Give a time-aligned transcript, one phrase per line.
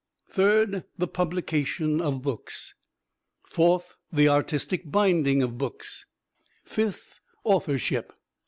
[0.31, 2.73] Third, the publication of books.
[3.47, 6.07] Fourth, the artistic binding of books.
[6.63, 8.11] Fifth, authorship.